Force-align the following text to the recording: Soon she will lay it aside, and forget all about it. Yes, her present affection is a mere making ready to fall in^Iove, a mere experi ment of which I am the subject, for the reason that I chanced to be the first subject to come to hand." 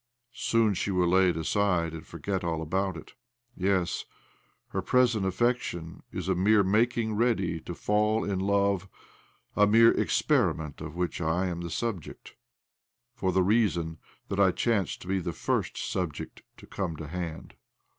Soon 0.33 0.73
she 0.73 0.89
will 0.89 1.07
lay 1.09 1.29
it 1.29 1.37
aside, 1.37 1.93
and 1.93 2.07
forget 2.07 2.43
all 2.43 2.63
about 2.63 2.97
it. 2.97 3.13
Yes, 3.55 4.05
her 4.69 4.81
present 4.81 5.27
affection 5.27 6.01
is 6.11 6.27
a 6.27 6.33
mere 6.33 6.63
making 6.63 7.13
ready 7.13 7.59
to 7.61 7.75
fall 7.75 8.21
in^Iove, 8.23 8.87
a 9.55 9.67
mere 9.67 9.93
experi 9.93 10.55
ment 10.55 10.81
of 10.81 10.95
which 10.95 11.21
I 11.21 11.45
am 11.45 11.61
the 11.61 11.69
subject, 11.69 12.35
for 13.13 13.31
the 13.31 13.43
reason 13.43 13.99
that 14.27 14.39
I 14.39 14.49
chanced 14.49 15.03
to 15.03 15.07
be 15.07 15.19
the 15.19 15.33
first 15.33 15.77
subject 15.77 16.41
to 16.57 16.65
come 16.65 16.95
to 16.95 17.05
hand." 17.05 17.53